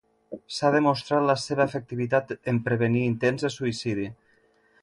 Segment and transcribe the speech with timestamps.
[0.59, 4.09] S'ha demostrat la seva efectivitat en prevenir intents de suïcidi.